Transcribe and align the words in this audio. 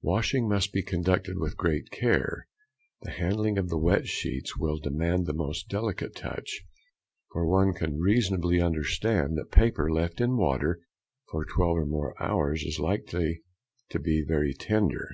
Washing 0.00 0.48
must 0.48 0.72
be 0.72 0.82
conducted 0.82 1.36
with 1.36 1.58
great 1.58 1.90
care; 1.90 2.46
the 3.02 3.10
handling 3.10 3.58
of 3.58 3.68
the 3.68 3.76
wet 3.76 4.08
sheets 4.08 4.56
will 4.56 4.78
demand 4.78 5.26
the 5.26 5.34
most 5.34 5.68
delicate 5.68 6.14
touch, 6.16 6.62
for 7.30 7.46
one 7.46 7.74
can 7.74 8.00
reasonably 8.00 8.58
understand 8.58 9.36
that 9.36 9.50
paper 9.50 9.92
left 9.92 10.18
in 10.18 10.38
water 10.38 10.80
for 11.30 11.44
twelve 11.44 11.76
or 11.76 11.84
more 11.84 12.14
hours 12.22 12.62
is 12.64 12.78
likely 12.80 13.42
to 13.90 13.98
be 13.98 14.24
very 14.26 14.54
tender. 14.54 15.10